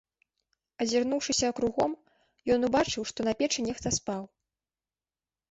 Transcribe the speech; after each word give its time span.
Азірнуўшыся 0.85 1.47
кругом, 1.59 1.91
ён 2.57 2.69
убачыў, 2.69 3.07
што 3.13 3.19
на 3.29 3.33
печы 3.43 3.59
нехта 3.69 3.95
спаў. 4.01 4.23